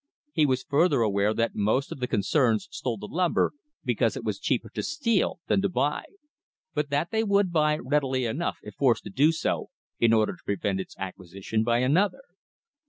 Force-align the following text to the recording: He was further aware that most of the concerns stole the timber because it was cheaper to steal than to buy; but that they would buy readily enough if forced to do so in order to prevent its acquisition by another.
He 0.33 0.47
was 0.47 0.63
further 0.63 1.01
aware 1.03 1.31
that 1.31 1.53
most 1.53 1.91
of 1.91 1.99
the 1.99 2.07
concerns 2.07 2.67
stole 2.71 2.97
the 2.97 3.07
timber 3.07 3.51
because 3.85 4.17
it 4.17 4.23
was 4.23 4.39
cheaper 4.39 4.69
to 4.71 4.81
steal 4.81 5.39
than 5.45 5.61
to 5.61 5.69
buy; 5.69 6.05
but 6.73 6.89
that 6.89 7.11
they 7.11 7.23
would 7.23 7.51
buy 7.51 7.77
readily 7.77 8.25
enough 8.25 8.57
if 8.63 8.73
forced 8.73 9.03
to 9.03 9.11
do 9.11 9.31
so 9.31 9.69
in 9.99 10.11
order 10.11 10.31
to 10.33 10.43
prevent 10.43 10.79
its 10.79 10.97
acquisition 10.97 11.63
by 11.63 11.81
another. 11.81 12.23